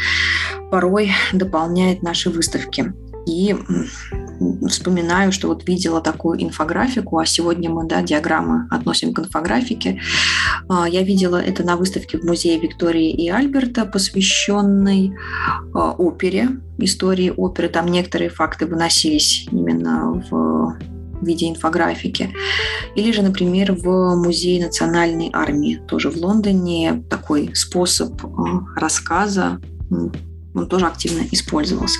порой 0.71 1.11
дополняет 1.33 2.03
наши 2.03 2.29
выставки. 2.29 2.93
И 3.25 3.55
вспоминаю, 4.67 5.31
что 5.31 5.47
вот 5.47 5.67
видела 5.67 6.01
такую 6.01 6.43
инфографику, 6.43 7.17
а 7.17 7.25
сегодня 7.25 7.69
мы, 7.69 7.87
да, 7.87 8.01
диаграммы 8.01 8.67
относим 8.69 9.13
к 9.13 9.19
инфографике. 9.19 9.99
А, 10.69 10.87
я 10.87 11.03
видела 11.03 11.41
это 11.41 11.63
на 11.63 11.75
выставке 11.75 12.17
в 12.17 12.23
музее 12.23 12.59
Виктории 12.59 13.11
и 13.11 13.29
Альберта, 13.29 13.85
посвященной 13.85 15.13
а, 15.73 15.91
опере, 15.91 16.49
истории 16.77 17.33
оперы. 17.35 17.69
Там 17.69 17.87
некоторые 17.87 18.29
факты 18.29 18.65
выносились 18.65 19.47
именно 19.51 20.23
в 20.29 20.77
виде 21.21 21.49
инфографики. 21.49 22.33
Или 22.95 23.11
же, 23.11 23.21
например, 23.21 23.73
в 23.73 24.15
Музее 24.15 24.63
национальной 24.63 25.31
армии, 25.33 25.81
тоже 25.87 26.09
в 26.09 26.17
Лондоне, 26.17 27.03
такой 27.09 27.51
способ 27.55 28.23
а, 28.23 28.79
рассказа 28.79 29.59
он 30.53 30.67
тоже 30.67 30.85
активно 30.85 31.23
использовался. 31.31 31.99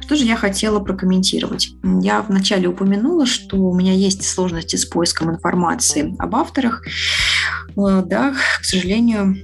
Что 0.00 0.16
же 0.16 0.24
я 0.24 0.36
хотела 0.36 0.80
прокомментировать? 0.80 1.70
Я 2.00 2.22
вначале 2.22 2.68
упомянула, 2.68 3.26
что 3.26 3.56
у 3.56 3.74
меня 3.74 3.92
есть 3.92 4.26
сложности 4.26 4.76
с 4.76 4.84
поиском 4.84 5.30
информации 5.30 6.14
об 6.18 6.36
авторах. 6.36 6.82
Э, 7.76 8.02
да, 8.04 8.34
к 8.60 8.64
сожалению, 8.64 9.36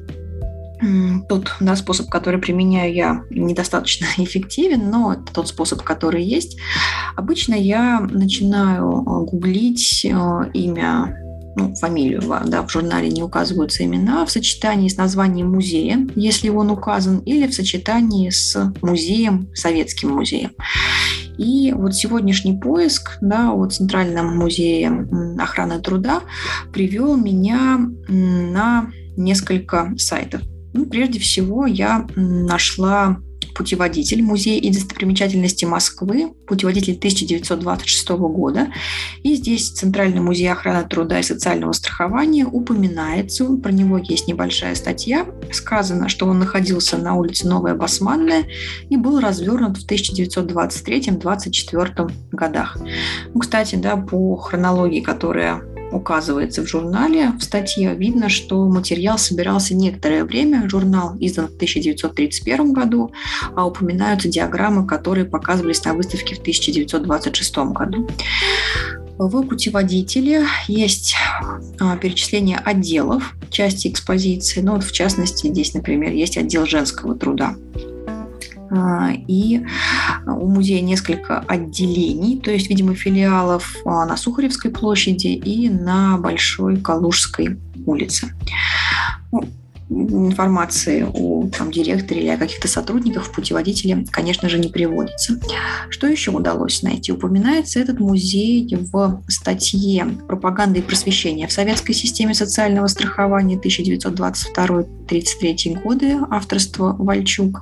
тот 1.29 1.55
да, 1.61 1.77
способ, 1.77 2.09
который 2.09 2.41
применяю 2.41 2.93
я, 2.93 3.25
недостаточно 3.31 4.07
эффективен, 4.17 4.91
но 4.91 5.15
это 5.15 5.33
тот 5.33 5.49
способ, 5.49 5.83
который 5.83 6.23
есть. 6.23 6.59
Обычно 7.17 7.55
я 7.55 8.01
начинаю 8.01 8.91
э, 8.91 9.31
гуглить 9.31 10.05
э, 10.05 10.51
имя 10.55 11.17
ну, 11.57 11.75
фамилию, 11.75 12.23
да, 12.47 12.63
в 12.63 12.71
журнале 12.71 13.09
не 13.09 13.23
указываются 13.23 13.85
имена, 13.85 14.25
в 14.25 14.31
сочетании 14.31 14.89
с 14.89 14.97
названием 14.97 15.51
музея, 15.51 16.07
если 16.15 16.49
он 16.49 16.71
указан, 16.71 17.19
или 17.21 17.47
в 17.47 17.55
сочетании 17.55 18.31
с 18.31 18.73
музеем, 18.83 19.49
советским 19.55 20.11
музеем. 20.11 20.53
И 21.39 21.73
вот 21.73 21.95
сегодняшний 21.95 22.59
поиск 22.59 23.19
да, 23.21 23.53
о 23.53 23.67
Центральном 23.67 24.37
музее 24.37 25.09
охраны 25.39 25.81
труда 25.81 26.21
привел 26.73 27.17
меня 27.17 27.81
на 28.09 28.91
несколько 29.17 29.93
сайтов. 29.97 30.43
Ну, 30.75 30.87
прежде 30.87 31.19
всего, 31.19 31.67
я 31.67 32.07
нашла 32.17 33.19
путеводитель 33.55 34.23
Музей 34.23 34.59
и 34.59 34.73
достопримечательности 34.73 35.65
Москвы, 35.65 36.33
путеводитель 36.47 36.97
1926 36.97 38.09
года. 38.11 38.69
И 39.23 39.35
здесь 39.35 39.71
Центральный 39.71 40.21
музей 40.21 40.51
охраны 40.51 40.87
труда 40.89 41.21
и 41.21 41.23
социального 41.23 41.73
страхования 41.73 42.47
упоминается, 42.47 43.47
про 43.57 43.73
него 43.73 43.99
есть 43.99 44.29
небольшая 44.29 44.75
статья. 44.75 45.27
Сказано, 45.51 46.09
что 46.09 46.27
он 46.27 46.39
находился 46.39 46.99
на 46.99 47.15
улице 47.15 47.49
Новая 47.49 47.75
Басманная 47.75 48.45
и 48.89 48.97
был 48.97 49.21
развернут 49.21 49.77
в 49.79 49.87
1923-1924 49.89 52.13
годах. 52.33 52.77
Ну, 53.33 53.41
кстати, 53.41 53.77
да, 53.77 53.97
по 53.97 54.37
хронологии, 54.37 55.01
которая 55.01 55.63
указывается 55.93 56.63
в 56.63 56.69
журнале, 56.69 57.33
в 57.39 57.43
статье, 57.43 57.95
видно, 57.95 58.29
что 58.29 58.67
материал 58.67 59.19
собирался 59.19 59.75
некоторое 59.75 60.25
время. 60.25 60.69
Журнал 60.69 61.17
издан 61.21 61.47
в 61.49 61.55
1931 61.55 62.73
году, 62.73 63.13
а 63.55 63.67
упоминаются 63.67 64.29
диаграммы, 64.29 64.87
которые 64.87 65.27
показывались 65.27 65.85
на 65.85 65.95
выставке 65.95 66.35
в 66.35 66.41
1926 66.41 67.57
году. 67.73 68.09
В 69.19 69.43
путеводителе 69.43 70.47
есть 70.67 71.15
а, 71.79 71.97
перечисление 71.97 72.59
отделов 72.59 73.35
части 73.51 73.89
экспозиции. 73.89 74.61
Ну, 74.63 74.73
вот 74.73 74.85
в 74.85 74.93
частности, 74.93 75.49
здесь, 75.49 75.75
например, 75.75 76.13
есть 76.13 76.37
отдел 76.37 76.67
женского 76.67 77.15
труда. 77.15 77.55
А, 78.75 79.11
и 79.13 79.65
у 80.27 80.49
музея 80.49 80.81
несколько 80.81 81.41
отделений, 81.41 82.41
то 82.41 82.51
есть, 82.51 82.71
видимо, 82.71 82.95
филиалов 82.95 83.77
а, 83.85 84.07
на 84.07 84.17
Сухаревской 84.17 84.71
площади 84.71 85.29
и 85.29 85.69
на 85.69 86.17
Большой 86.17 86.79
Калужской 86.79 87.59
улице. 87.85 88.35
Информации 89.93 91.07
о 91.13 91.47
там, 91.57 91.71
директоре 91.71 92.23
или 92.23 92.29
о 92.29 92.39
каких-то 92.39 92.69
сотрудниках 92.69 93.25
в 93.25 93.33
путеводителе, 93.33 94.07
конечно 94.11 94.49
же, 94.49 94.59
не 94.59 94.69
приводится. 94.69 95.39
Что 95.91 96.07
еще 96.07 96.31
удалось 96.31 96.83
найти? 96.83 97.13
Упоминается 97.13 97.81
этот 97.81 98.01
музей 98.01 98.67
в 98.75 99.23
статье 99.29 100.07
«Пропаганда 100.27 100.79
и 100.79 100.83
просвещение 100.83 101.47
в 101.47 101.53
советской 101.53 101.93
системе 101.93 102.33
социального 102.35 102.87
страхования 102.87 103.57
1922-33 103.57 105.83
годы» 105.83 106.17
авторства 106.31 106.97
Вальчук. 106.99 107.61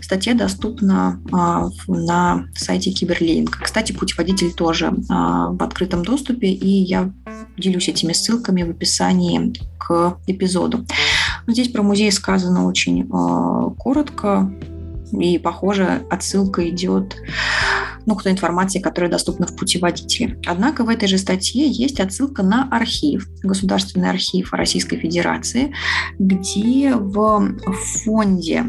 Статья 0.00 0.34
доступна 0.34 1.20
а, 1.32 1.68
на 1.86 2.46
сайте 2.54 2.90
Киберлинк. 2.90 3.58
Кстати, 3.62 3.92
путеводитель 3.92 4.52
тоже 4.52 4.92
а, 5.08 5.50
в 5.50 5.62
открытом 5.62 6.04
доступе, 6.04 6.48
и 6.48 6.68
я 6.68 7.10
делюсь 7.56 7.88
этими 7.88 8.12
ссылками 8.12 8.62
в 8.62 8.70
описании 8.70 9.52
к 9.78 10.18
эпизоду. 10.26 10.84
Но 11.48 11.54
здесь 11.54 11.68
про 11.68 11.82
музей 11.82 12.12
сказано 12.12 12.66
очень 12.66 13.04
э, 13.04 13.70
коротко, 13.78 14.52
и, 15.12 15.38
похоже, 15.38 16.02
отсылка 16.10 16.68
идет 16.68 17.16
ну, 18.04 18.14
к 18.16 18.22
той 18.22 18.32
информации, 18.32 18.80
которая 18.80 19.10
доступна 19.10 19.46
в 19.46 19.56
путеводителе. 19.56 20.38
Однако 20.44 20.84
в 20.84 20.90
этой 20.90 21.08
же 21.08 21.16
статье 21.16 21.66
есть 21.66 22.00
отсылка 22.00 22.42
на 22.42 22.68
архив, 22.70 23.26
Государственный 23.42 24.10
архив 24.10 24.52
Российской 24.52 24.98
Федерации, 24.98 25.72
где 26.18 26.94
в 26.94 27.54
фонде 28.04 28.66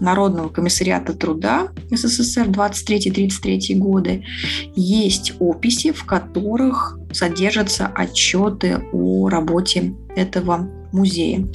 Народного 0.00 0.48
комиссариата 0.48 1.12
труда 1.12 1.68
СССР 1.92 2.48
23-33 2.48 3.76
годы 3.76 4.24
есть 4.74 5.34
описи, 5.38 5.92
в 5.92 6.04
которых 6.06 6.98
содержатся 7.12 7.86
отчеты 7.86 8.82
о 8.92 9.28
работе 9.28 9.94
этого 10.16 10.68
музея. 10.92 11.48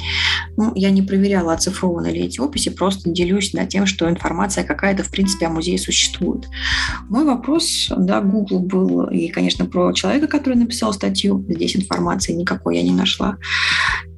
Ну, 0.58 0.72
я 0.76 0.92
не 0.92 1.02
проверяла, 1.02 1.54
оцифрованы 1.54 2.08
ли 2.08 2.22
эти 2.22 2.40
описи, 2.40 2.70
просто 2.70 3.10
делюсь 3.10 3.52
да, 3.52 3.66
тем, 3.66 3.86
что 3.86 4.10
информация 4.10 4.64
какая-то, 4.64 5.04
в 5.04 5.12
принципе, 5.12 5.48
о 5.48 5.50
музее 5.50 5.78
существует. 5.78 6.48
Мой 7.10 7.26
вопрос, 7.26 7.92
да, 7.96 8.22
Google 8.22 8.60
был, 8.60 9.04
и, 9.08 9.28
конечно, 9.28 9.66
про 9.66 9.94
человека, 9.94 10.28
который 10.28 10.56
написал 10.56 10.94
статью, 10.94 11.46
здесь 11.50 11.76
информации 11.76 12.34
никакой 12.34 12.78
я 12.78 12.84
не 12.84 12.94
нашла. 12.94 13.38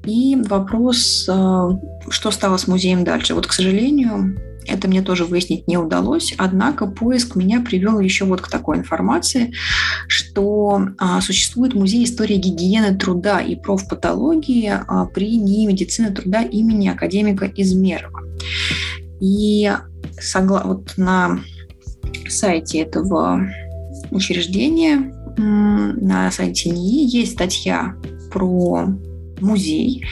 И 0.05 0.37
вопрос, 0.47 1.27
э, 1.27 1.69
что 2.09 2.31
стало 2.31 2.57
с 2.57 2.67
музеем 2.67 3.03
дальше. 3.03 3.33
Вот, 3.33 3.45
к 3.45 3.51
сожалению, 3.51 4.37
это 4.67 4.87
мне 4.87 5.01
тоже 5.01 5.25
выяснить 5.25 5.67
не 5.67 5.77
удалось, 5.77 6.33
однако 6.37 6.87
поиск 6.87 7.35
меня 7.35 7.61
привел 7.61 7.99
еще 7.99 8.25
вот 8.25 8.41
к 8.41 8.49
такой 8.49 8.77
информации, 8.77 9.53
что 10.07 10.87
а, 10.97 11.21
существует 11.21 11.73
музей 11.73 12.03
истории 12.03 12.35
гигиены 12.35 12.97
труда 12.97 13.39
и 13.39 13.55
профпатологии 13.55 14.71
а, 14.87 15.05
при 15.05 15.37
НИИ 15.37 15.67
медицины 15.67 16.13
труда 16.13 16.41
имени 16.41 16.87
академика 16.87 17.45
Измерова. 17.45 18.21
И 19.19 19.71
согла... 20.19 20.63
вот 20.63 20.93
на 20.97 21.39
сайте 22.29 22.79
этого 22.79 23.47
учреждения, 24.11 25.13
на 25.37 26.31
сайте 26.31 26.69
НИИ 26.69 27.17
есть 27.17 27.33
статья 27.33 27.95
про 28.31 28.87
музей. 29.41 30.05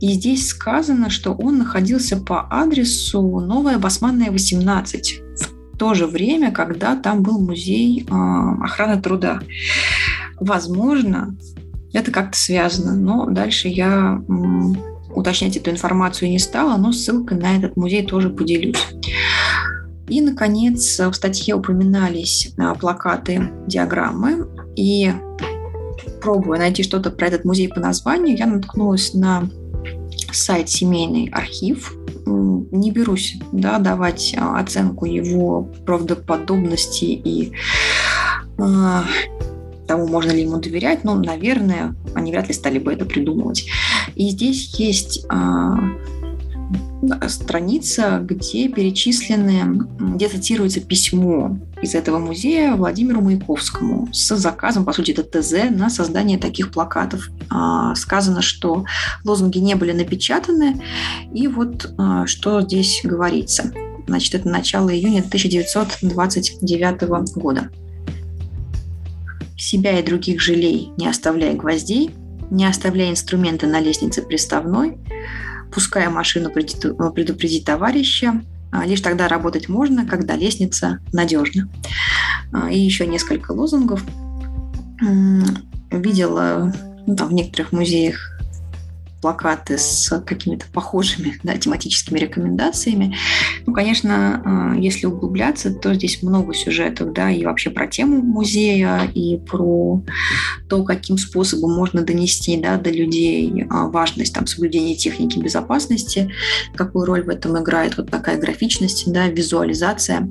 И 0.00 0.12
здесь 0.12 0.48
сказано, 0.48 1.10
что 1.10 1.32
он 1.32 1.58
находился 1.58 2.16
по 2.16 2.46
адресу 2.50 3.22
Новая 3.40 3.78
Басманная, 3.78 4.30
18 4.30 5.20
в 5.74 5.76
то 5.76 5.94
же 5.94 6.06
время, 6.06 6.52
когда 6.52 6.94
там 6.94 7.22
был 7.22 7.40
музей 7.40 8.06
а, 8.08 8.52
охраны 8.62 9.02
труда. 9.02 9.40
Возможно, 10.38 11.36
это 11.92 12.10
как-то 12.12 12.38
связано, 12.38 12.94
но 12.94 13.26
дальше 13.26 13.68
я 13.68 14.22
уточнять 15.14 15.56
эту 15.56 15.70
информацию 15.70 16.28
не 16.28 16.38
стала, 16.38 16.76
но 16.76 16.92
ссылкой 16.92 17.38
на 17.38 17.56
этот 17.56 17.76
музей 17.76 18.06
тоже 18.06 18.30
поделюсь. 18.30 18.86
И, 20.08 20.20
наконец, 20.20 21.00
в 21.00 21.12
статье 21.12 21.54
упоминались 21.54 22.52
а, 22.58 22.74
плакаты, 22.74 23.50
диаграммы, 23.66 24.46
и 24.76 25.12
пробуя 26.20 26.58
найти 26.58 26.82
что-то 26.82 27.10
про 27.10 27.26
этот 27.28 27.44
музей 27.44 27.68
по 27.68 27.80
названию, 27.80 28.36
я 28.36 28.46
наткнулась 28.46 29.14
на 29.14 29.48
сайт 30.32 30.68
«Семейный 30.68 31.28
архив». 31.32 31.94
Не 32.26 32.90
берусь 32.90 33.36
да, 33.52 33.78
давать 33.78 34.34
а, 34.36 34.58
оценку 34.58 35.04
его 35.04 35.68
правдоподобности 35.84 37.04
и 37.04 37.52
э, 38.58 39.00
тому, 39.86 40.08
можно 40.08 40.30
ли 40.30 40.42
ему 40.42 40.58
доверять, 40.58 41.04
но, 41.04 41.14
наверное, 41.14 41.94
они 42.14 42.32
вряд 42.32 42.48
ли 42.48 42.54
стали 42.54 42.78
бы 42.78 42.92
это 42.92 43.04
придумывать. 43.04 43.66
И 44.14 44.30
здесь 44.30 44.74
есть 44.78 45.26
э, 45.30 45.74
страница, 47.28 48.20
где 48.22 48.68
перечислены, 48.68 49.86
где 50.14 50.28
цитируется 50.28 50.80
письмо 50.80 51.58
из 51.82 51.94
этого 51.94 52.18
музея 52.18 52.74
Владимиру 52.74 53.20
Маяковскому 53.20 54.08
с 54.12 54.36
заказом, 54.36 54.84
по 54.84 54.92
сути, 54.92 55.12
это 55.12 55.22
ТЗ 55.22 55.70
на 55.70 55.90
создание 55.90 56.38
таких 56.38 56.70
плакатов. 56.72 57.28
А, 57.50 57.94
сказано, 57.94 58.42
что 58.42 58.84
лозунги 59.24 59.58
не 59.58 59.74
были 59.74 59.92
напечатаны, 59.92 60.82
и 61.32 61.46
вот 61.46 61.92
а, 61.98 62.26
что 62.26 62.62
здесь 62.62 63.00
говорится. 63.04 63.72
Значит, 64.06 64.34
это 64.34 64.48
начало 64.48 64.94
июня 64.94 65.20
1929 65.20 67.02
года. 67.34 67.70
Себя 69.56 69.98
и 69.98 70.02
других 70.04 70.40
жалей, 70.40 70.90
не 70.96 71.06
оставляя 71.06 71.54
гвоздей, 71.54 72.10
не 72.50 72.66
оставляя 72.66 73.10
инструменты 73.10 73.66
на 73.66 73.80
лестнице 73.80 74.22
приставной, 74.22 74.98
пуская 75.74 76.08
машину 76.08 76.50
предупредить 76.50 77.64
товарища, 77.64 78.42
а, 78.70 78.86
лишь 78.86 79.00
тогда 79.00 79.28
работать 79.28 79.68
можно, 79.68 80.06
когда 80.06 80.36
лестница 80.36 81.00
надежна. 81.12 81.68
А, 82.52 82.70
и 82.70 82.78
еще 82.78 83.06
несколько 83.06 83.52
лозунгов. 83.52 84.04
Видела 85.90 86.72
ну, 87.06 87.16
там, 87.16 87.28
в 87.28 87.32
некоторых 87.32 87.72
музеях 87.72 88.33
плакаты 89.24 89.78
с 89.78 90.20
какими-то 90.26 90.66
похожими 90.70 91.40
да, 91.42 91.56
тематическими 91.56 92.18
рекомендациями. 92.18 93.16
Ну, 93.64 93.72
конечно, 93.72 94.74
э, 94.76 94.80
если 94.82 95.06
углубляться, 95.06 95.72
то 95.72 95.94
здесь 95.94 96.22
много 96.22 96.52
сюжетов, 96.52 97.14
да, 97.14 97.30
и 97.30 97.42
вообще 97.42 97.70
про 97.70 97.86
тему 97.86 98.20
музея, 98.20 99.10
и 99.14 99.38
про 99.38 100.02
то, 100.68 100.84
каким 100.84 101.16
способом 101.16 101.72
можно 101.74 102.02
донести 102.02 102.58
да, 102.58 102.76
до 102.76 102.90
людей 102.90 103.62
э, 103.62 103.66
важность 103.70 104.34
там, 104.34 104.46
соблюдения 104.46 104.94
техники 104.94 105.38
безопасности, 105.38 106.30
какую 106.74 107.06
роль 107.06 107.22
в 107.22 107.30
этом 107.30 107.58
играет 107.58 107.96
вот 107.96 108.10
такая 108.10 108.38
графичность, 108.38 109.10
да, 109.10 109.28
визуализация. 109.28 110.28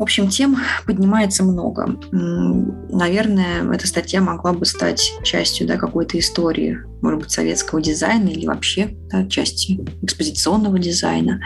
В 0.00 0.02
общем, 0.02 0.30
тем 0.30 0.56
поднимается 0.86 1.44
много. 1.44 1.94
Наверное, 2.10 3.70
эта 3.70 3.86
статья 3.86 4.22
могла 4.22 4.54
бы 4.54 4.64
стать 4.64 5.12
частью 5.22 5.66
да, 5.66 5.76
какой-то 5.76 6.18
истории, 6.18 6.78
может 7.02 7.20
быть, 7.20 7.30
советского 7.30 7.82
дизайна 7.82 8.28
или 8.28 8.46
вообще 8.46 8.96
да, 9.10 9.26
части 9.26 9.78
экспозиционного 10.00 10.78
дизайна. 10.78 11.42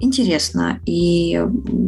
Интересно. 0.00 0.80
И 0.86 1.40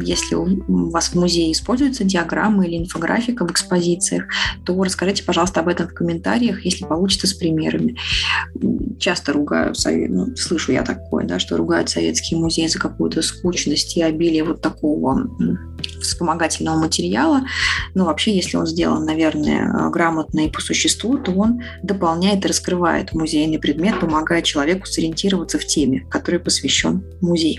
если 0.02 0.34
у 0.34 0.90
вас 0.90 1.08
в 1.08 1.14
музее 1.14 1.50
используются 1.52 2.04
диаграммы 2.04 2.66
или 2.66 2.76
инфографика 2.76 3.46
в 3.46 3.50
экспозициях, 3.50 4.24
то 4.64 4.80
расскажите, 4.82 5.24
пожалуйста, 5.24 5.60
об 5.60 5.68
этом 5.68 5.88
в 5.88 5.94
комментариях, 5.94 6.64
если 6.64 6.84
получится 6.84 7.26
с 7.26 7.32
примерами. 7.32 7.96
Часто 8.98 9.32
ругаю, 9.32 9.74
ну, 10.08 10.36
слышу 10.36 10.72
я 10.72 10.82
такое, 10.82 11.24
да, 11.24 11.38
что 11.38 11.56
ругают 11.56 11.88
советские 11.88 12.38
музеи 12.38 12.66
за 12.66 12.78
какую-то 12.78 13.22
скучность 13.22 13.96
и 13.96 14.02
обилие 14.02 14.44
вот 14.44 14.60
такого 14.60 15.30
вспомогательного 16.00 16.78
материала. 16.78 17.42
Но 17.94 18.04
вообще, 18.04 18.34
если 18.34 18.56
он 18.56 18.66
сделан, 18.66 19.04
наверное, 19.04 19.88
грамотно 19.90 20.46
и 20.46 20.50
по 20.50 20.60
существу, 20.60 21.16
то 21.16 21.32
он 21.32 21.62
дополняет 21.82 22.44
и 22.44 22.48
раскрывает 22.48 23.12
музейный 23.14 23.58
предмет, 23.58 24.00
помогая 24.00 24.42
человеку 24.42 24.86
сориентироваться 24.86 25.58
в 25.58 25.64
теме, 25.64 26.06
которой 26.10 26.38
посвящен 26.38 27.02
музей. 27.20 27.58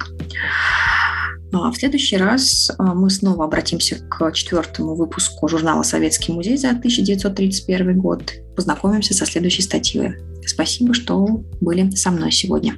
А 1.55 1.69
в 1.69 1.75
следующий 1.75 2.17
раз 2.17 2.71
а, 2.79 2.95
мы 2.95 3.11
снова 3.11 3.45
обратимся 3.45 3.97
к 3.97 4.31
четвертому 4.31 4.95
выпуску 4.95 5.47
журнала 5.47 5.83
«Советский 5.83 6.31
музей» 6.31 6.57
за 6.57 6.69
1931 6.69 7.99
год. 7.99 8.33
Познакомимся 8.55 9.13
со 9.13 9.27
следующей 9.27 9.61
статьей. 9.61 10.13
Спасибо, 10.47 10.95
что 10.95 11.43
были 11.61 11.91
со 11.91 12.09
мной 12.09 12.31
сегодня. 12.31 12.75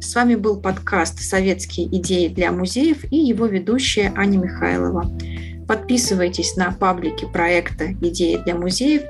С 0.00 0.14
вами 0.14 0.34
был 0.34 0.60
подкаст 0.60 1.20
«Советские 1.20 1.86
идеи 1.86 2.28
для 2.28 2.52
музеев» 2.52 3.10
и 3.10 3.16
его 3.16 3.46
ведущая 3.46 4.12
Аня 4.14 4.36
Михайлова. 4.36 5.10
Подписывайтесь 5.66 6.56
на 6.56 6.72
паблики 6.72 7.26
проекта 7.30 7.92
«Идеи 7.92 8.40
для 8.44 8.54
музеев», 8.54 9.02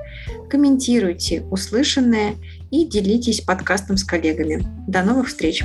комментируйте 0.48 1.42
услышанное 1.50 2.34
и 2.70 2.86
делитесь 2.86 3.40
подкастом 3.40 3.96
с 3.96 4.04
коллегами. 4.04 4.64
До 4.88 5.02
новых 5.02 5.28
встреч! 5.28 5.64